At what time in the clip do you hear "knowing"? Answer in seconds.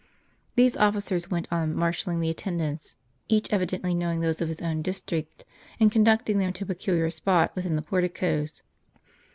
3.95-4.19